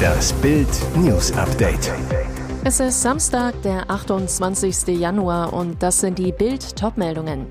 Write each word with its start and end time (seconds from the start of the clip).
Das 0.00 0.32
Bild 0.34 0.68
News 0.96 1.32
Update. 1.32 1.92
Es 2.64 2.80
ist 2.80 3.00
Samstag, 3.02 3.54
der 3.62 3.90
28. 3.90 4.98
Januar 4.98 5.52
und 5.52 5.82
das 5.82 6.00
sind 6.00 6.18
die 6.18 6.32
Bild 6.32 6.76
Topmeldungen. 6.76 7.46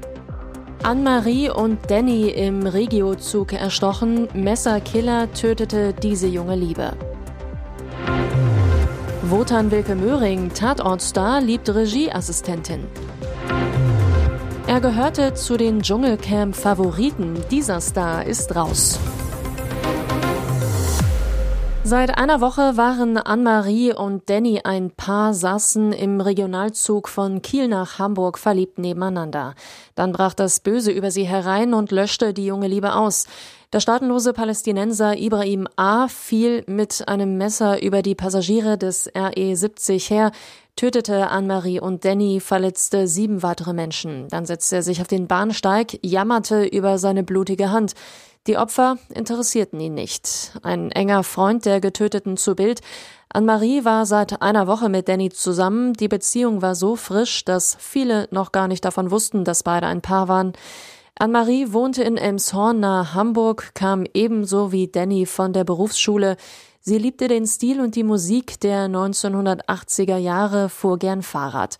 Anne-Marie 0.83 1.49
und 1.49 1.79
Danny 1.89 2.29
im 2.29 2.65
Regiozug 2.65 3.53
erstochen, 3.53 4.27
Messerkiller 4.33 5.31
tötete 5.33 5.93
diese 5.93 6.27
junge 6.27 6.55
Liebe. 6.55 6.93
Wotan 9.23 9.69
Wilke 9.71 9.95
Möhring, 9.95 10.53
Tatortstar, 10.53 11.41
liebt 11.41 11.69
Regieassistentin. 11.69 12.85
Er 14.67 14.79
gehörte 14.79 15.33
zu 15.33 15.57
den 15.57 15.81
Dschungelcamp-Favoriten. 15.81 17.43
Dieser 17.51 17.81
Star 17.81 18.25
ist 18.25 18.55
raus. 18.55 18.99
Seit 21.89 22.19
einer 22.19 22.39
Woche 22.39 22.77
waren 22.77 23.17
Anne-Marie 23.17 23.95
und 23.95 24.29
Danny 24.29 24.61
ein 24.63 24.91
Paar, 24.91 25.33
saßen 25.33 25.91
im 25.91 26.21
Regionalzug 26.21 27.09
von 27.09 27.41
Kiel 27.41 27.67
nach 27.67 27.97
Hamburg 27.97 28.37
verliebt 28.37 28.77
nebeneinander. 28.77 29.55
Dann 29.95 30.11
brach 30.11 30.35
das 30.35 30.59
Böse 30.59 30.91
über 30.91 31.09
sie 31.09 31.23
herein 31.23 31.73
und 31.73 31.89
löschte 31.89 32.31
die 32.31 32.45
junge 32.45 32.67
Liebe 32.67 32.93
aus. 32.93 33.25
Der 33.71 33.81
staatenlose 33.81 34.33
Palästinenser 34.33 35.15
Ibrahim 35.19 35.67
A. 35.75 36.07
fiel 36.07 36.63
mit 36.65 37.07
einem 37.07 37.37
Messer 37.37 37.83
über 37.83 38.01
die 38.01 38.15
Passagiere 38.15 38.79
des 38.79 39.07
RE-70 39.15 40.09
her, 40.09 40.31
tötete 40.75 41.29
Anne-Marie 41.29 41.79
und 41.79 42.03
Danny, 42.03 42.39
verletzte 42.39 43.07
sieben 43.07 43.43
weitere 43.43 43.73
Menschen. 43.73 44.27
Dann 44.29 44.47
setzte 44.47 44.77
er 44.77 44.81
sich 44.81 45.01
auf 45.01 45.07
den 45.07 45.27
Bahnsteig, 45.27 45.99
jammerte 46.01 46.65
über 46.65 46.97
seine 46.97 47.21
blutige 47.21 47.69
Hand. 47.69 47.93
Die 48.47 48.57
Opfer 48.57 48.97
interessierten 49.13 49.79
ihn 49.79 49.93
nicht. 49.93 50.53
Ein 50.63 50.89
enger 50.91 51.21
Freund 51.21 51.65
der 51.65 51.79
Getöteten 51.79 52.37
zu 52.37 52.55
Bild. 52.55 52.81
Anne-Marie 53.31 53.85
war 53.85 54.07
seit 54.07 54.41
einer 54.41 54.65
Woche 54.65 54.89
mit 54.89 55.07
Danny 55.07 55.29
zusammen. 55.29 55.93
Die 55.93 56.07
Beziehung 56.07 56.63
war 56.63 56.73
so 56.73 56.95
frisch, 56.95 57.45
dass 57.45 57.77
viele 57.79 58.27
noch 58.31 58.51
gar 58.51 58.67
nicht 58.67 58.83
davon 58.83 59.11
wussten, 59.11 59.43
dass 59.43 59.61
beide 59.61 59.85
ein 59.85 60.01
Paar 60.01 60.27
waren. 60.27 60.53
Anne-Marie 61.21 61.73
wohnte 61.73 62.01
in 62.01 62.15
Elmshorn 62.15 62.79
nahe 62.79 63.13
Hamburg, 63.13 63.71
kam 63.73 64.05
ebenso 64.13 64.71
wie 64.71 64.87
Danny 64.87 65.25
von 65.25 65.51
der 65.51 65.65
Berufsschule. 65.65 66.37
Sie 66.79 66.97
liebte 66.97 67.27
den 67.27 67.45
Stil 67.45 67.81
und 67.81 67.97
die 67.97 68.05
Musik 68.05 68.57
der 68.61 68.87
1980er 68.87 70.15
Jahre, 70.15 70.69
fuhr 70.69 70.97
gern 70.97 71.21
Fahrrad. 71.21 71.77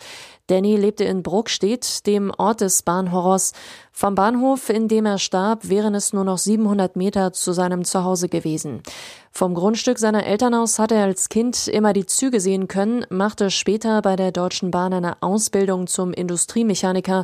Danny 0.48 0.76
lebte 0.76 1.06
in 1.06 1.24
Bruckstedt, 1.24 2.06
dem 2.06 2.34
Ort 2.38 2.60
des 2.60 2.82
Bahnhorrors. 2.82 3.54
Vom 3.94 4.14
Bahnhof, 4.14 4.68
in 4.68 4.90
dem 4.90 5.06
er 5.06 5.20
starb, 5.20 5.70
wären 5.70 5.96
es 5.96 6.12
nur 6.12 6.26
noch 6.26 6.38
700 6.38 6.98
Meter 6.98 7.32
zu 7.32 7.54
seinem 7.54 7.86
Zuhause 7.86 8.28
gewesen. 8.28 8.84
Vom 9.32 9.54
Grundstück 9.54 10.00
seiner 10.00 10.26
Eltern 10.26 10.54
aus 10.54 10.80
hatte 10.80 10.96
er 10.96 11.06
als 11.06 11.30
Kind 11.30 11.70
immer 11.70 11.94
die 11.94 12.06
Züge 12.06 12.42
sehen 12.42 12.68
können, 12.68 13.06
machte 13.10 13.52
später 13.52 14.02
bei 14.02 14.18
der 14.18 14.34
Deutschen 14.34 14.70
Bahn 14.70 14.92
eine 14.92 15.22
Ausbildung 15.22 15.88
zum 15.88 16.12
Industriemechaniker. 16.12 17.24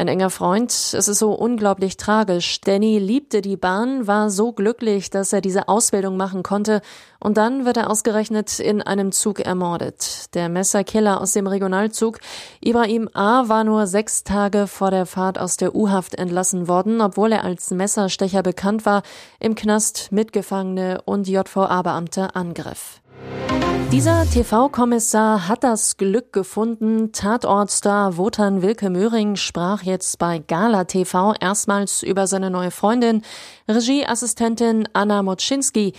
Ein 0.00 0.06
enger 0.06 0.30
Freund, 0.30 0.70
es 0.70 0.94
ist 0.94 1.18
so 1.18 1.32
unglaublich 1.32 1.96
tragisch. 1.96 2.60
Danny 2.60 3.00
liebte 3.00 3.40
die 3.40 3.56
Bahn, 3.56 4.06
war 4.06 4.30
so 4.30 4.52
glücklich, 4.52 5.10
dass 5.10 5.32
er 5.32 5.40
diese 5.40 5.66
Ausbildung 5.66 6.16
machen 6.16 6.44
konnte 6.44 6.82
und 7.18 7.36
dann 7.36 7.64
wird 7.64 7.78
er 7.78 7.90
ausgerechnet 7.90 8.60
in 8.60 8.80
einem 8.80 9.10
Zug 9.10 9.40
ermordet. 9.40 10.32
Der 10.36 10.48
Messerkiller 10.48 11.20
aus 11.20 11.32
dem 11.32 11.48
Regionalzug 11.48 12.20
Ibrahim 12.60 13.10
A. 13.12 13.48
war 13.48 13.64
nur 13.64 13.88
sechs 13.88 14.22
Tage 14.22 14.68
vor 14.68 14.92
der 14.92 15.04
Fahrt 15.04 15.36
aus 15.36 15.56
der 15.56 15.74
U-Haft 15.74 16.14
entlassen 16.14 16.68
worden, 16.68 17.00
obwohl 17.00 17.32
er 17.32 17.42
als 17.42 17.72
Messerstecher 17.72 18.44
bekannt 18.44 18.86
war, 18.86 19.02
im 19.40 19.56
Knast 19.56 20.12
Mitgefangene 20.12 21.02
und 21.06 21.26
JVA-Beamte 21.26 22.36
angriff. 22.36 23.00
Dieser 23.90 24.26
TV-Kommissar 24.28 25.48
hat 25.48 25.64
das 25.64 25.96
Glück 25.96 26.34
gefunden. 26.34 27.10
Tatortstar 27.12 28.18
Wotan 28.18 28.60
Wilke 28.60 28.90
Möhring 28.90 29.36
sprach 29.36 29.82
jetzt 29.82 30.18
bei 30.18 30.40
Gala 30.40 30.84
TV 30.84 31.32
erstmals 31.40 32.02
über 32.02 32.26
seine 32.26 32.50
neue 32.50 32.70
Freundin, 32.70 33.22
Regieassistentin 33.66 34.86
Anna 34.92 35.22
Moczynski. 35.22 35.94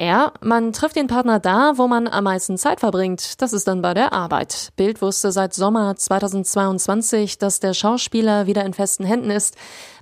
Er, 0.00 0.32
man 0.40 0.72
trifft 0.72 0.94
den 0.94 1.08
Partner 1.08 1.40
da, 1.40 1.72
wo 1.74 1.88
man 1.88 2.06
am 2.06 2.22
meisten 2.22 2.56
Zeit 2.56 2.78
verbringt. 2.78 3.42
Das 3.42 3.52
ist 3.52 3.66
dann 3.66 3.82
bei 3.82 3.94
der 3.94 4.12
Arbeit. 4.12 4.68
Bild 4.76 5.02
wusste 5.02 5.32
seit 5.32 5.54
Sommer 5.54 5.96
2022, 5.96 7.38
dass 7.38 7.58
der 7.58 7.74
Schauspieler 7.74 8.46
wieder 8.46 8.64
in 8.64 8.74
festen 8.74 9.04
Händen 9.04 9.32
ist. 9.32 9.56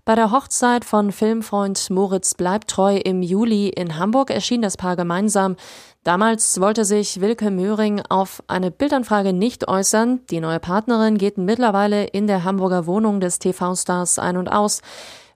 Bei 0.05 0.15
der 0.15 0.33
Hochzeit 0.33 0.85
von 0.85 1.13
Filmfreund 1.13 1.89
Moritz 1.89 2.35
Bleibtreu 2.35 2.99
im 2.99 3.23
Juli 3.23 3.71
in 3.71 3.99
Hamburg 3.99 4.31
erschien 4.31 4.61
das 4.61 4.77
Paar 4.77 4.97
gemeinsam. 4.97 5.57
Damals 6.05 6.61
wollte 6.61 6.85
sich 6.85 7.23
Wilke 7.23 7.51
Möhring 7.51 8.03
auf 8.11 8.43
eine 8.49 8.71
Bildanfrage 8.71 9.33
nicht 9.33 9.67
äußern. 9.67 10.21
Die 10.29 10.41
neue 10.41 10.61
Partnerin 10.61 11.17
geht 11.17 11.39
mittlerweile 11.39 12.05
in 12.05 12.27
der 12.27 12.45
Hamburger 12.45 12.87
Wohnung 12.87 13.19
des 13.19 13.39
TV-Stars 13.39 14.19
ein 14.19 14.37
und 14.37 14.49
aus. 14.49 14.83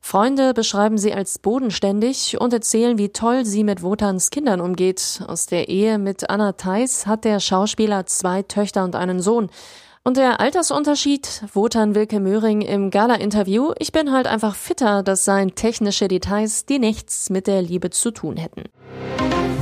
Freunde 0.00 0.54
beschreiben 0.54 0.98
sie 0.98 1.12
als 1.12 1.38
bodenständig 1.38 2.40
und 2.40 2.52
erzählen, 2.52 2.98
wie 2.98 3.10
toll 3.10 3.44
sie 3.44 3.62
mit 3.62 3.82
Wotans 3.82 4.30
Kindern 4.30 4.60
umgeht. 4.60 5.22
Aus 5.26 5.46
der 5.46 5.68
Ehe 5.68 5.98
mit 5.98 6.30
Anna 6.30 6.52
Theis 6.52 7.06
hat 7.06 7.24
der 7.24 7.38
Schauspieler 7.38 8.06
zwei 8.06 8.42
Töchter 8.42 8.82
und 8.82 8.96
einen 8.96 9.20
Sohn. 9.20 9.50
Und 10.02 10.16
der 10.16 10.40
Altersunterschied, 10.40 11.44
Wotan 11.52 11.94
Wilke 11.94 12.20
Möhring 12.20 12.62
im 12.62 12.90
Gala-Interview, 12.90 13.72
ich 13.78 13.92
bin 13.92 14.10
halt 14.10 14.26
einfach 14.26 14.54
fitter, 14.54 15.02
das 15.02 15.26
seien 15.26 15.54
technische 15.54 16.08
Details, 16.08 16.64
die 16.64 16.78
nichts 16.78 17.28
mit 17.28 17.46
der 17.46 17.60
Liebe 17.60 17.90
zu 17.90 18.10
tun 18.10 18.38
hätten. 18.38 18.64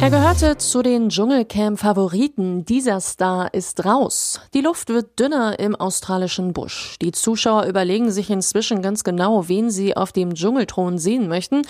Er 0.00 0.10
gehörte 0.10 0.56
zu 0.56 0.82
den 0.82 1.08
Dschungelcamp-Favoriten. 1.08 2.64
Dieser 2.64 3.00
Star 3.00 3.52
ist 3.52 3.84
raus. 3.84 4.40
Die 4.54 4.60
Luft 4.60 4.90
wird 4.90 5.18
dünner 5.18 5.58
im 5.58 5.74
australischen 5.74 6.52
Busch. 6.52 6.96
Die 7.02 7.10
Zuschauer 7.10 7.64
überlegen 7.64 8.12
sich 8.12 8.30
inzwischen 8.30 8.80
ganz 8.80 9.02
genau, 9.02 9.48
wen 9.48 9.70
sie 9.70 9.96
auf 9.96 10.12
dem 10.12 10.34
Dschungelthron 10.34 10.98
sehen 10.98 11.28
möchten. 11.28 11.62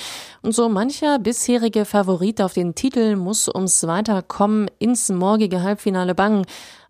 Und 0.43 0.55
so 0.55 0.69
mancher 0.69 1.19
bisherige 1.19 1.87
Favorit 1.87 2.43
auf 2.43 2.53
den 2.53 2.75
Titel 2.75 3.17
muss 3.17 3.49
ums 3.49 3.87
Weiterkommen 3.87 4.71
ins 4.79 5.09
morgige 5.09 5.63
Halbfinale 5.63 6.15
bangen. 6.15 6.45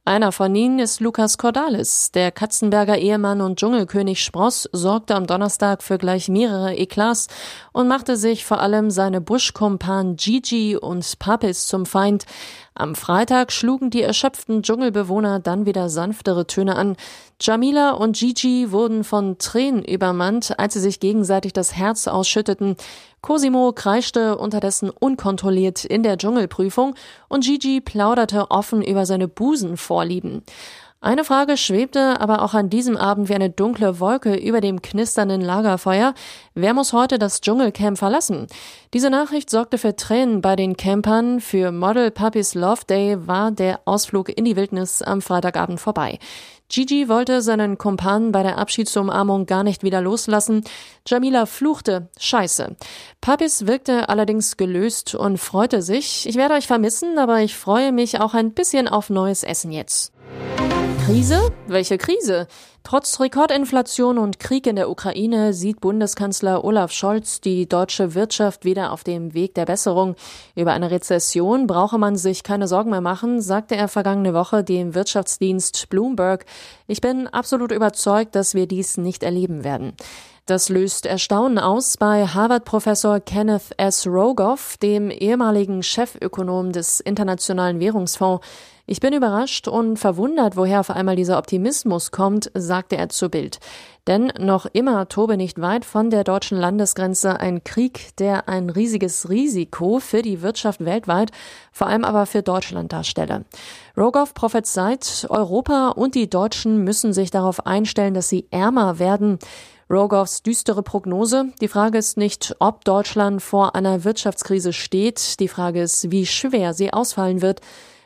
Einer 0.08 0.32
von 0.32 0.54
ihnen 0.54 0.78
ist 0.78 1.00
Lukas 1.00 1.36
Cordalis. 1.36 2.12
Der 2.12 2.32
Katzenberger 2.32 2.96
Ehemann 2.96 3.42
und 3.42 3.58
Dschungelkönig 3.58 4.24
Spross 4.24 4.66
sorgte 4.72 5.14
am 5.14 5.26
Donnerstag 5.26 5.82
für 5.82 5.98
gleich 5.98 6.30
mehrere 6.30 6.74
Eklats 6.74 7.26
und 7.72 7.88
machte 7.88 8.16
sich 8.16 8.46
vor 8.46 8.62
allem 8.62 8.90
seine 8.90 9.20
Buschkumpan 9.20 10.16
Gigi 10.16 10.78
und 10.78 11.18
Papis 11.18 11.66
zum 11.66 11.84
Feind. 11.84 12.24
Am 12.72 12.94
Freitag 12.94 13.52
schlugen 13.52 13.90
die 13.90 14.00
erschöpften 14.00 14.62
Dschungelbewohner 14.62 15.40
dann 15.40 15.66
wieder 15.66 15.90
sanftere 15.90 16.46
Töne 16.46 16.76
an. 16.76 16.96
Jamila 17.38 17.90
und 17.90 18.16
Gigi 18.16 18.72
wurden 18.72 19.04
von 19.04 19.36
Tränen 19.36 19.84
übermannt, 19.84 20.58
als 20.58 20.72
sie 20.72 20.80
sich 20.80 21.00
gegenseitig 21.00 21.52
das 21.52 21.76
Herz 21.76 22.08
ausschütteten. 22.08 22.76
Cosimo 23.20 23.72
kreischte 23.72 24.38
unterdessen 24.38 24.90
unkontrolliert 24.90 25.84
in 25.84 26.02
der 26.02 26.16
Dschungelprüfung 26.16 26.94
und 27.28 27.44
Gigi 27.44 27.80
plauderte 27.80 28.50
offen 28.50 28.82
über 28.82 29.06
seine 29.06 29.28
Busenvorlieben. 29.28 30.42
Eine 31.00 31.22
Frage 31.22 31.56
schwebte 31.56 32.20
aber 32.20 32.42
auch 32.42 32.54
an 32.54 32.70
diesem 32.70 32.96
Abend 32.96 33.28
wie 33.28 33.34
eine 33.34 33.50
dunkle 33.50 34.00
Wolke 34.00 34.34
über 34.34 34.60
dem 34.60 34.82
knisternden 34.82 35.40
Lagerfeuer. 35.40 36.12
Wer 36.54 36.74
muss 36.74 36.92
heute 36.92 37.20
das 37.20 37.40
Dschungelcamp 37.40 37.96
verlassen? 37.96 38.48
Diese 38.92 39.08
Nachricht 39.08 39.48
sorgte 39.48 39.78
für 39.78 39.94
Tränen 39.94 40.40
bei 40.40 40.56
den 40.56 40.76
Campern. 40.76 41.38
Für 41.38 41.70
Model 41.70 42.10
Puppies 42.10 42.54
Love 42.54 42.82
Day 42.88 43.28
war 43.28 43.52
der 43.52 43.78
Ausflug 43.84 44.28
in 44.36 44.44
die 44.44 44.56
Wildnis 44.56 45.00
am 45.00 45.22
Freitagabend 45.22 45.78
vorbei. 45.78 46.18
Gigi 46.68 47.08
wollte 47.08 47.40
seinen 47.40 47.78
Kumpan 47.78 48.30
bei 48.30 48.42
der 48.42 48.58
Abschiedsumarmung 48.58 49.46
gar 49.46 49.64
nicht 49.64 49.82
wieder 49.82 50.02
loslassen. 50.02 50.64
Jamila 51.06 51.46
fluchte, 51.46 52.08
scheiße. 52.18 52.76
Puppies 53.22 53.66
wirkte 53.66 54.08
allerdings 54.08 54.56
gelöst 54.56 55.14
und 55.14 55.38
freute 55.38 55.80
sich. 55.80 56.28
Ich 56.28 56.36
werde 56.36 56.54
euch 56.54 56.66
vermissen, 56.66 57.18
aber 57.18 57.40
ich 57.40 57.56
freue 57.56 57.92
mich 57.92 58.20
auch 58.20 58.34
ein 58.34 58.52
bisschen 58.52 58.86
auf 58.86 59.08
neues 59.08 59.44
Essen 59.44 59.72
jetzt. 59.72 60.12
Krise? 61.08 61.50
Welche 61.66 61.96
Krise? 61.96 62.48
Trotz 62.82 63.18
Rekordinflation 63.18 64.18
und 64.18 64.38
Krieg 64.38 64.66
in 64.66 64.76
der 64.76 64.90
Ukraine 64.90 65.54
sieht 65.54 65.80
Bundeskanzler 65.80 66.64
Olaf 66.64 66.92
Scholz 66.92 67.40
die 67.40 67.66
deutsche 67.66 68.14
Wirtschaft 68.14 68.66
wieder 68.66 68.92
auf 68.92 69.04
dem 69.04 69.32
Weg 69.32 69.54
der 69.54 69.64
Besserung. 69.64 70.16
Über 70.54 70.72
eine 70.72 70.90
Rezession 70.90 71.66
brauche 71.66 71.96
man 71.96 72.16
sich 72.16 72.42
keine 72.42 72.68
Sorgen 72.68 72.90
mehr 72.90 73.00
machen, 73.00 73.40
sagte 73.40 73.74
er 73.74 73.88
vergangene 73.88 74.34
Woche 74.34 74.62
dem 74.62 74.94
Wirtschaftsdienst 74.94 75.88
Bloomberg. 75.88 76.44
Ich 76.86 77.00
bin 77.00 77.26
absolut 77.26 77.72
überzeugt, 77.72 78.34
dass 78.34 78.54
wir 78.54 78.66
dies 78.66 78.98
nicht 78.98 79.22
erleben 79.22 79.64
werden. 79.64 79.94
Das 80.48 80.70
löst 80.70 81.04
Erstaunen 81.04 81.58
aus 81.58 81.98
bei 81.98 82.26
Harvard-Professor 82.26 83.20
Kenneth 83.20 83.64
S. 83.76 84.06
Rogoff, 84.06 84.78
dem 84.78 85.10
ehemaligen 85.10 85.82
Chefökonom 85.82 86.72
des 86.72 87.00
Internationalen 87.00 87.80
Währungsfonds. 87.80 88.42
Ich 88.86 89.00
bin 89.00 89.12
überrascht 89.12 89.68
und 89.68 89.98
verwundert, 89.98 90.56
woher 90.56 90.80
auf 90.80 90.88
einmal 90.88 91.16
dieser 91.16 91.36
Optimismus 91.36 92.12
kommt, 92.12 92.44
sagt 92.54 92.54
sagte 92.54 92.96
er 92.96 93.10
zu 93.10 93.28
Bild. 93.28 93.60
Denn 94.06 94.32
noch 94.38 94.64
immer 94.72 95.06
tobe 95.10 95.36
nicht 95.36 95.60
weit 95.60 95.84
von 95.84 96.08
der 96.08 96.24
deutschen 96.24 96.56
Landesgrenze 96.56 97.38
ein 97.38 97.62
Krieg, 97.62 98.16
der 98.16 98.48
ein 98.48 98.70
riesiges 98.70 99.28
Risiko 99.28 99.98
für 99.98 100.22
die 100.22 100.40
Wirtschaft 100.40 100.82
weltweit, 100.82 101.30
vor 101.72 101.88
allem 101.88 102.06
aber 102.06 102.24
für 102.24 102.40
Deutschland 102.40 102.90
darstelle. 102.94 103.44
Rogoff 103.98 104.32
prophezeit, 104.32 105.26
Europa 105.28 105.90
und 105.90 106.14
die 106.14 106.30
Deutschen 106.30 106.84
müssen 106.84 107.12
sich 107.12 107.30
darauf 107.30 107.66
einstellen, 107.66 108.14
dass 108.14 108.30
sie 108.30 108.46
ärmer 108.50 108.98
werden. 108.98 109.38
Rogoffs 109.90 110.42
düstere 110.42 110.82
Prognose. 110.82 111.46
Die 111.60 111.68
Frage 111.68 111.98
ist 111.98 112.18
nicht, 112.18 112.54
ob 112.58 112.84
Deutschland 112.84 113.40
vor 113.42 113.74
einer 113.74 114.04
Wirtschaftskrise 114.04 114.72
steht. 114.72 115.40
Die 115.40 115.48
Frage 115.48 115.80
ist, 115.80 116.10
wie 116.10 116.26
schwer 116.26 116.74
sie 116.74 116.92
ausfallen 116.92 117.40
wird. 117.40 117.60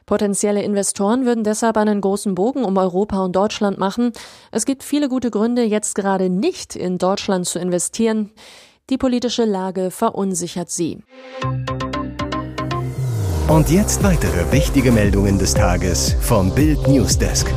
Potenzielle 0.07 0.63
Investoren 0.63 1.25
würden 1.25 1.45
deshalb 1.45 1.77
einen 1.77 2.01
großen 2.01 2.35
Bogen 2.35 2.65
um 2.65 2.77
Europa 2.77 3.25
und 3.25 3.35
Deutschland 3.35 3.79
machen. 3.79 4.13
Es 4.51 4.65
gibt 4.65 4.83
viele 4.83 5.09
gute 5.09 5.31
Gründe, 5.31 5.63
jetzt 5.63 5.95
gerade 5.95 6.29
nicht 6.29 6.77
in 6.77 6.99
Deutschland 6.99 7.47
zu 7.47 7.59
investieren. 7.59 8.31
Die 8.91 8.99
politische 8.99 9.45
Lage 9.45 9.91
verunsichert 9.91 10.71
sie. 10.71 11.03
Und 13.49 13.71
jetzt 13.71 14.03
weitere 14.03 14.53
wichtige 14.53 14.93
Meldungen 14.93 15.39
des 15.39 15.55
Tages 15.55 16.15
vom 16.21 16.55
Bild 16.55 16.87
Newsdesk. 16.89 17.53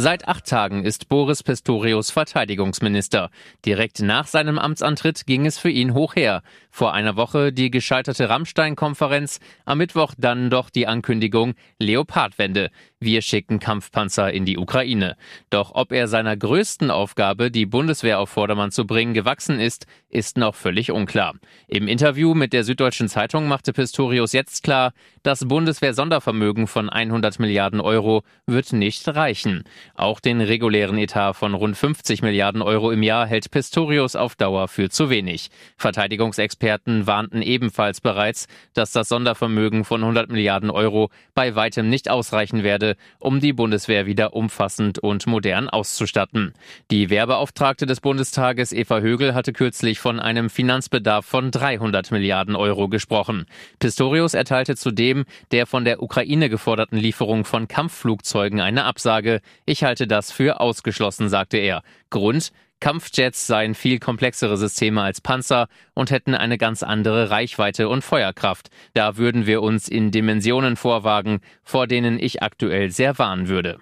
Seit 0.00 0.28
acht 0.28 0.44
Tagen 0.46 0.84
ist 0.84 1.08
Boris 1.08 1.42
Pistorius 1.42 2.12
Verteidigungsminister. 2.12 3.30
Direkt 3.66 4.00
nach 4.00 4.28
seinem 4.28 4.56
Amtsantritt 4.56 5.26
ging 5.26 5.44
es 5.44 5.58
für 5.58 5.70
ihn 5.70 5.92
hoch 5.92 6.14
her. 6.14 6.42
Vor 6.70 6.94
einer 6.94 7.16
Woche 7.16 7.52
die 7.52 7.68
gescheiterte 7.68 8.28
Rammstein-Konferenz, 8.28 9.40
am 9.64 9.78
Mittwoch 9.78 10.14
dann 10.16 10.50
doch 10.50 10.70
die 10.70 10.86
Ankündigung 10.86 11.54
Leopardwende. 11.80 12.70
Wir 13.00 13.22
schicken 13.22 13.58
Kampfpanzer 13.58 14.32
in 14.32 14.44
die 14.44 14.56
Ukraine. 14.56 15.16
Doch 15.50 15.72
ob 15.74 15.90
er 15.90 16.06
seiner 16.06 16.36
größten 16.36 16.92
Aufgabe, 16.92 17.50
die 17.50 17.66
Bundeswehr 17.66 18.20
auf 18.20 18.30
Vordermann 18.30 18.70
zu 18.70 18.86
bringen, 18.86 19.14
gewachsen 19.14 19.58
ist, 19.58 19.86
ist 20.08 20.36
noch 20.36 20.54
völlig 20.54 20.92
unklar. 20.92 21.34
Im 21.66 21.88
Interview 21.88 22.34
mit 22.34 22.52
der 22.52 22.62
Süddeutschen 22.62 23.08
Zeitung 23.08 23.48
machte 23.48 23.72
Pistorius 23.72 24.32
jetzt 24.32 24.62
klar, 24.62 24.92
das 25.24 25.46
Bundeswehr-Sondervermögen 25.46 26.68
von 26.68 26.88
100 26.88 27.40
Milliarden 27.40 27.80
Euro 27.80 28.22
wird 28.46 28.72
nicht 28.72 29.08
reichen. 29.08 29.64
Auch 29.94 30.20
den 30.20 30.40
regulären 30.40 30.98
Etat 30.98 31.34
von 31.34 31.54
rund 31.54 31.76
50 31.76 32.22
Milliarden 32.22 32.62
Euro 32.62 32.90
im 32.90 33.02
Jahr 33.02 33.26
hält 33.26 33.50
Pistorius 33.50 34.16
auf 34.16 34.36
Dauer 34.36 34.68
für 34.68 34.90
zu 34.90 35.10
wenig. 35.10 35.50
Verteidigungsexperten 35.76 37.06
warnten 37.06 37.42
ebenfalls 37.42 38.00
bereits, 38.00 38.46
dass 38.74 38.92
das 38.92 39.08
Sondervermögen 39.08 39.84
von 39.84 40.02
100 40.02 40.30
Milliarden 40.30 40.70
Euro 40.70 41.10
bei 41.34 41.54
weitem 41.54 41.88
nicht 41.88 42.10
ausreichen 42.10 42.62
werde, 42.62 42.96
um 43.18 43.40
die 43.40 43.52
Bundeswehr 43.52 44.06
wieder 44.06 44.34
umfassend 44.34 44.98
und 44.98 45.26
modern 45.26 45.68
auszustatten. 45.68 46.54
Die 46.90 47.10
Wehrbeauftragte 47.10 47.86
des 47.86 48.00
Bundestages 48.00 48.72
Eva 48.72 49.00
Högel 49.00 49.34
hatte 49.34 49.52
kürzlich 49.52 49.98
von 49.98 50.20
einem 50.20 50.50
Finanzbedarf 50.50 51.26
von 51.26 51.50
300 51.50 52.10
Milliarden 52.10 52.56
Euro 52.56 52.88
gesprochen. 52.88 53.46
Pistorius 53.78 54.34
erteilte 54.34 54.76
zudem 54.76 55.24
der 55.50 55.66
von 55.66 55.84
der 55.84 56.02
Ukraine 56.02 56.48
geforderten 56.48 56.98
Lieferung 56.98 57.44
von 57.44 57.68
Kampfflugzeugen 57.68 58.60
eine 58.60 58.84
Absage. 58.84 59.40
Ich 59.64 59.77
halte 59.84 60.06
das 60.06 60.32
für 60.32 60.60
ausgeschlossen, 60.60 61.28
sagte 61.28 61.58
er. 61.58 61.82
Grund, 62.10 62.52
Kampfjets 62.80 63.46
seien 63.46 63.74
viel 63.74 63.98
komplexere 63.98 64.56
Systeme 64.56 65.02
als 65.02 65.20
Panzer 65.20 65.68
und 65.94 66.10
hätten 66.10 66.34
eine 66.34 66.58
ganz 66.58 66.82
andere 66.82 67.30
Reichweite 67.30 67.88
und 67.88 68.02
Feuerkraft. 68.02 68.68
Da 68.94 69.16
würden 69.16 69.46
wir 69.46 69.62
uns 69.62 69.88
in 69.88 70.10
Dimensionen 70.10 70.76
vorwagen, 70.76 71.40
vor 71.64 71.86
denen 71.86 72.18
ich 72.20 72.42
aktuell 72.42 72.90
sehr 72.90 73.18
warnen 73.18 73.48
würde. 73.48 73.78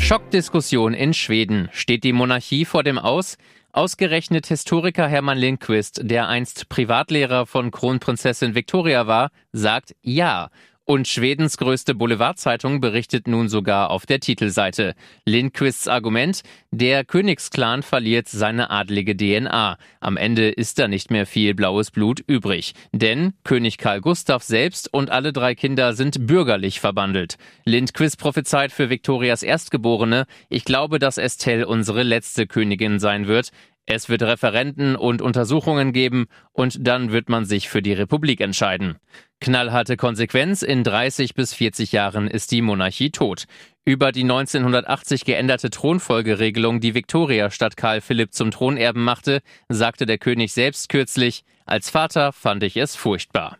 Schockdiskussion 0.00 0.94
in 0.94 1.14
Schweden. 1.14 1.68
Steht 1.72 2.04
die 2.04 2.12
Monarchie 2.12 2.64
vor 2.64 2.82
dem 2.82 2.98
Aus? 2.98 3.38
Ausgerechnet 3.72 4.46
Historiker 4.46 5.06
Hermann 5.06 5.38
Lindquist, 5.38 6.00
der 6.02 6.28
einst 6.28 6.68
Privatlehrer 6.68 7.44
von 7.44 7.70
Kronprinzessin 7.70 8.54
Victoria 8.54 9.06
war, 9.06 9.30
sagt 9.52 9.94
ja. 10.02 10.50
Und 10.88 11.08
Schwedens 11.08 11.56
größte 11.56 11.96
Boulevardzeitung 11.96 12.80
berichtet 12.80 13.26
nun 13.26 13.48
sogar 13.48 13.90
auf 13.90 14.06
der 14.06 14.20
Titelseite. 14.20 14.94
Lindquists 15.24 15.88
Argument, 15.88 16.42
der 16.70 17.04
Königsklan 17.04 17.82
verliert 17.82 18.28
seine 18.28 18.70
adlige 18.70 19.16
DNA. 19.16 19.78
Am 19.98 20.16
Ende 20.16 20.48
ist 20.48 20.78
da 20.78 20.86
nicht 20.86 21.10
mehr 21.10 21.26
viel 21.26 21.54
blaues 21.54 21.90
Blut 21.90 22.22
übrig. 22.28 22.74
Denn 22.92 23.32
König 23.42 23.78
Karl 23.78 24.00
Gustav 24.00 24.44
selbst 24.44 24.94
und 24.94 25.10
alle 25.10 25.32
drei 25.32 25.56
Kinder 25.56 25.92
sind 25.92 26.24
bürgerlich 26.28 26.78
verbandelt. 26.78 27.34
Lindquist 27.64 28.20
prophezeit 28.20 28.70
für 28.70 28.88
Viktorias 28.88 29.42
Erstgeborene, 29.42 30.26
ich 30.48 30.64
glaube, 30.64 31.00
dass 31.00 31.18
Estelle 31.18 31.66
unsere 31.66 32.04
letzte 32.04 32.46
Königin 32.46 33.00
sein 33.00 33.26
wird. 33.26 33.50
Es 33.88 34.08
wird 34.08 34.22
Referenten 34.22 34.96
und 34.96 35.22
Untersuchungen 35.22 35.92
geben 35.92 36.26
und 36.52 36.76
dann 36.80 37.12
wird 37.12 37.28
man 37.28 37.44
sich 37.44 37.68
für 37.68 37.82
die 37.82 37.92
Republik 37.92 38.40
entscheiden. 38.40 38.96
Knallharte 39.40 39.96
Konsequenz, 39.96 40.62
in 40.62 40.82
30 40.82 41.34
bis 41.34 41.54
40 41.54 41.92
Jahren 41.92 42.26
ist 42.26 42.50
die 42.50 42.62
Monarchie 42.62 43.10
tot. 43.10 43.44
Über 43.84 44.10
die 44.10 44.22
1980 44.22 45.24
geänderte 45.24 45.70
Thronfolgeregelung, 45.70 46.80
die 46.80 46.94
Viktoria 46.94 47.52
statt 47.52 47.76
Karl 47.76 48.00
Philipp 48.00 48.34
zum 48.34 48.50
Thronerben 48.50 49.04
machte, 49.04 49.40
sagte 49.68 50.04
der 50.04 50.18
König 50.18 50.52
selbst 50.52 50.88
kürzlich, 50.88 51.44
als 51.64 51.88
Vater 51.88 52.32
fand 52.32 52.64
ich 52.64 52.76
es 52.76 52.96
furchtbar. 52.96 53.58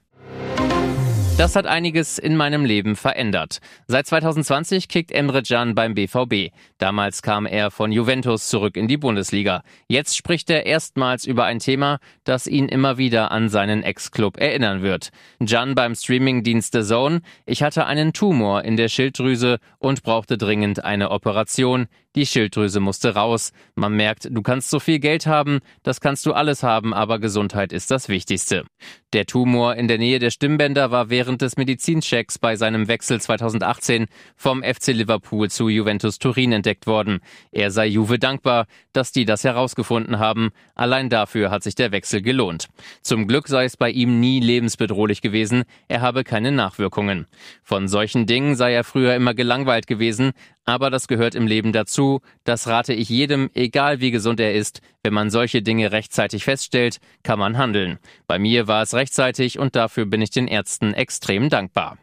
Das 1.39 1.55
hat 1.55 1.67
einiges 1.67 2.19
in 2.19 2.35
meinem 2.35 2.65
Leben 2.65 2.97
verändert. 2.97 3.59
Seit 3.87 4.07
2020 4.07 4.89
kickt 4.89 5.13
Emre 5.13 5.43
Can 5.43 5.75
beim 5.75 5.95
BVB. 5.95 6.51
Damals 6.79 7.21
kam 7.21 7.45
er 7.45 7.71
von 7.71 7.93
Juventus 7.93 8.49
zurück 8.49 8.75
in 8.75 8.89
die 8.89 8.97
Bundesliga. 8.97 9.63
Jetzt 9.87 10.17
spricht 10.17 10.49
er 10.49 10.65
erstmals 10.65 11.27
über 11.27 11.45
ein 11.45 11.59
Thema, 11.59 11.99
das 12.25 12.47
ihn 12.47 12.71
immer 12.71 12.97
wieder 12.97 13.33
an 13.33 13.51
seinen 13.51 13.83
Ex-Club 13.83 14.39
erinnern 14.39 14.81
wird. 14.81 15.11
Can 15.47 15.75
beim 15.75 15.95
Streamingdienst 15.95 16.73
The 16.73 16.83
Zone. 16.83 17.21
Ich 17.45 17.63
hatte 17.63 17.85
einen 17.85 18.15
Tumor 18.15 18.65
in 18.65 18.79
der 18.79 18.89
Schilddrüse 18.89 19.59
und 19.79 20.03
brauchte 20.03 20.39
dringend 20.39 20.85
eine 20.85 21.11
Operation. 21.11 21.87
Die 22.17 22.25
Schilddrüse 22.25 22.81
musste 22.81 23.15
raus. 23.15 23.53
Man 23.75 23.93
merkt, 23.93 24.29
du 24.31 24.41
kannst 24.41 24.71
so 24.71 24.81
viel 24.81 25.01
Geld 25.01 25.27
haben, 25.27 25.61
das 25.83 26.01
kannst 26.01 26.25
du 26.25 26.33
alles 26.33 26.63
haben, 26.63 26.95
aber 26.95 27.19
Gesundheit 27.19 27.75
ist 27.75 27.91
das 27.91 28.09
Wichtigste. 28.09 28.65
Der 29.13 29.27
Tumor 29.27 29.77
in 29.77 29.87
der 29.87 29.99
Nähe 29.99 30.19
der 30.19 30.31
Stimmbänder 30.31 30.91
war 30.91 31.11
während 31.11 31.43
des 31.43 31.59
Medizinchecks 31.59 32.39
bei 32.39 32.57
seinem 32.57 32.89
Wechsel 32.89 33.21
2018 33.21 34.07
vom 34.35 34.63
FC 34.63 34.89
Liverpool 34.89 35.51
zu 35.51 35.69
Juventus 35.69 36.19
Turin 36.19 36.53
entdeckt 36.53 36.87
worden. 36.87 37.21
Er 37.53 37.71
sei 37.71 37.87
Juve 37.87 38.19
dankbar, 38.19 38.67
dass 38.95 39.13
die 39.13 39.27
das 39.27 39.45
herausgefunden 39.45 40.19
haben. 40.19 40.53
Allein 40.75 41.11
dafür 41.11 41.51
hat 41.51 41.63
sich 41.63 41.75
der 41.75 41.93
Wechsel 41.93 42.23
gelohnt. 42.23 42.69
Zum 43.03 43.27
Glück 43.27 43.47
sei 43.47 43.65
es 43.65 43.77
bei 43.77 43.91
ihm 43.91 44.21
nie 44.21 44.41
lebensbedrohlich 44.41 45.21
gewesen. 45.21 45.65
Er 45.89 46.01
habe 46.01 46.25
keine 46.25 46.51
Nachwirkungen. 46.51 47.27
Von 47.63 47.89
solchen 47.89 48.25
Dingen 48.25 48.57
sei 48.57 48.73
er 48.73 48.85
früher 48.85 49.15
immer 49.15 49.35
gelangweilt 49.35 49.87
gewesen, 49.87 50.33
aber 50.65 50.91
das 50.91 51.09
gehört 51.09 51.35
im 51.35 51.47
Leben 51.47 51.73
dazu. 51.73 52.06
Das 52.45 52.67
rate 52.67 52.93
ich 52.93 53.09
jedem, 53.09 53.51
egal 53.55 54.01
wie 54.01 54.11
gesund 54.11 54.41
er 54.41 54.55
ist. 54.55 54.81
Wenn 55.03 55.15
man 55.15 55.31
solche 55.31 55.63
Dinge 55.63 55.93
rechtzeitig 55.93 56.45
feststellt, 56.45 56.99
kann 57.23 57.39
man 57.39 57.59
handeln. 57.59 57.99
Bei 58.27 58.39
mir 58.39 58.67
war 58.67 58.83
es 58.83 58.95
rechtzeitig 58.95 59.59
und 59.59 59.77
dafür 59.77 60.07
bin 60.07 60.23
ich 60.23 60.31
den 60.31 60.49
Ärzten 60.49 60.95
extrem 60.95 61.49
dankbar. 61.49 61.99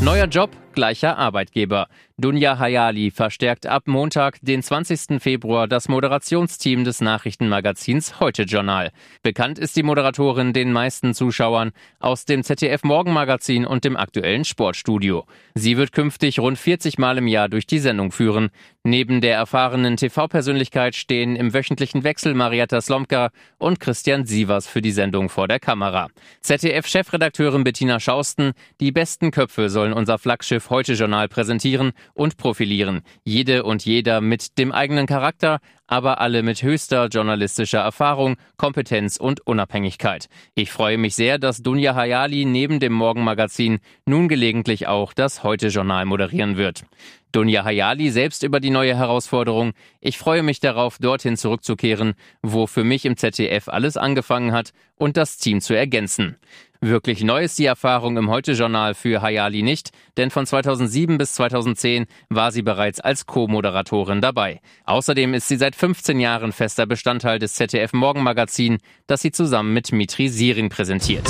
Neuer 0.00 0.26
Job, 0.26 0.50
gleicher 0.78 1.18
Arbeitgeber. 1.18 1.88
Dunja 2.18 2.58
Hayali 2.60 3.10
verstärkt 3.10 3.66
ab 3.66 3.84
Montag, 3.86 4.38
den 4.42 4.62
20. 4.62 5.20
Februar, 5.20 5.66
das 5.66 5.88
Moderationsteam 5.88 6.84
des 6.84 7.00
Nachrichtenmagazins 7.00 8.20
Heute 8.20 8.44
Journal. 8.44 8.92
Bekannt 9.22 9.58
ist 9.58 9.76
die 9.76 9.82
Moderatorin 9.82 10.52
den 10.52 10.72
meisten 10.72 11.14
Zuschauern 11.14 11.72
aus 11.98 12.26
dem 12.26 12.44
ZDF 12.44 12.84
Morgenmagazin 12.84 13.66
und 13.66 13.84
dem 13.84 13.96
aktuellen 13.96 14.44
Sportstudio. 14.44 15.26
Sie 15.54 15.76
wird 15.76 15.90
künftig 15.90 16.38
rund 16.38 16.58
40 16.58 16.98
Mal 16.98 17.18
im 17.18 17.26
Jahr 17.26 17.48
durch 17.48 17.66
die 17.66 17.80
Sendung 17.80 18.12
führen. 18.12 18.50
Neben 18.84 19.20
der 19.20 19.34
erfahrenen 19.34 19.96
TV-Persönlichkeit 19.96 20.94
stehen 20.94 21.36
im 21.36 21.54
wöchentlichen 21.54 22.04
Wechsel 22.04 22.34
Marietta 22.34 22.80
Slomka 22.80 23.30
und 23.58 23.80
Christian 23.80 24.26
Sievers 24.26 24.66
für 24.66 24.80
die 24.80 24.92
Sendung 24.92 25.28
vor 25.28 25.46
der 25.46 25.60
Kamera. 25.60 26.08
ZDF-Chefredakteurin 26.40 27.64
Bettina 27.64 28.00
Schausten, 28.00 28.52
die 28.80 28.92
besten 28.92 29.30
Köpfe 29.30 29.68
sollen 29.68 29.92
unser 29.92 30.18
Flaggschiff 30.18 30.67
Heute 30.70 30.92
Journal 30.92 31.28
präsentieren 31.28 31.92
und 32.12 32.36
profilieren. 32.36 33.00
Jede 33.24 33.62
und 33.62 33.84
jeder 33.86 34.20
mit 34.20 34.58
dem 34.58 34.70
eigenen 34.70 35.06
Charakter, 35.06 35.60
aber 35.86 36.20
alle 36.20 36.42
mit 36.42 36.62
höchster 36.62 37.06
journalistischer 37.06 37.78
Erfahrung, 37.78 38.36
Kompetenz 38.58 39.16
und 39.16 39.46
Unabhängigkeit. 39.46 40.28
Ich 40.54 40.70
freue 40.70 40.98
mich 40.98 41.14
sehr, 41.14 41.38
dass 41.38 41.62
Dunja 41.62 41.94
Hayali 41.94 42.44
neben 42.44 42.80
dem 42.80 42.92
Morgenmagazin 42.92 43.78
nun 44.04 44.28
gelegentlich 44.28 44.86
auch 44.86 45.14
das 45.14 45.42
Heute-Journal 45.42 46.04
moderieren 46.04 46.58
wird. 46.58 46.84
Dunja 47.32 47.64
Hayali 47.64 48.10
selbst 48.10 48.42
über 48.42 48.58
die 48.60 48.70
neue 48.70 48.96
Herausforderung. 48.96 49.72
Ich 50.00 50.18
freue 50.18 50.42
mich 50.42 50.60
darauf, 50.60 50.98
dorthin 50.98 51.36
zurückzukehren, 51.36 52.14
wo 52.42 52.66
für 52.66 52.84
mich 52.84 53.04
im 53.04 53.16
ZDF 53.16 53.68
alles 53.68 53.96
angefangen 53.96 54.52
hat 54.52 54.72
und 54.96 55.16
das 55.16 55.36
Team 55.36 55.60
zu 55.60 55.74
ergänzen. 55.74 56.36
Wirklich 56.80 57.24
neu 57.24 57.42
ist 57.42 57.58
die 57.58 57.64
Erfahrung 57.64 58.16
im 58.16 58.30
Heute-Journal 58.30 58.94
für 58.94 59.20
Hayali 59.20 59.62
nicht, 59.62 59.90
denn 60.16 60.30
von 60.30 60.46
2007 60.46 61.18
bis 61.18 61.34
2010 61.34 62.06
war 62.28 62.52
sie 62.52 62.62
bereits 62.62 63.00
als 63.00 63.26
Co-Moderatorin 63.26 64.20
dabei. 64.20 64.60
Außerdem 64.84 65.34
ist 65.34 65.48
sie 65.48 65.56
seit 65.56 65.74
15 65.74 66.20
Jahren 66.20 66.52
fester 66.52 66.86
Bestandteil 66.86 67.40
des 67.40 67.54
ZDF 67.54 67.92
Morgenmagazin, 67.94 68.78
das 69.08 69.22
sie 69.22 69.32
zusammen 69.32 69.74
mit 69.74 69.90
Mitri 69.90 70.28
Sirin 70.28 70.68
präsentiert. 70.68 71.28